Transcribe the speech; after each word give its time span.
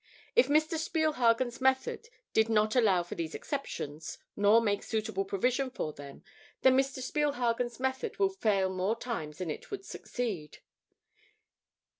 If 0.35 0.47
Mr. 0.47 0.79
Spielhagen's 0.79 1.61
method 1.61 2.09
did 2.33 2.49
not 2.49 2.75
allow 2.75 3.03
for 3.03 3.13
these 3.13 3.35
exceptions, 3.35 4.17
nor 4.35 4.59
make 4.59 4.81
suitable 4.81 5.25
provision 5.25 5.69
for 5.69 5.93
them, 5.93 6.23
then 6.63 6.75
Mr. 6.75 7.03
Spielhagen's 7.03 7.79
method 7.79 8.17
would 8.17 8.33
fail 8.37 8.71
more 8.73 8.95
times 8.95 9.37
than 9.37 9.51
it 9.51 9.69
would 9.69 9.85
succeed. 9.85 10.57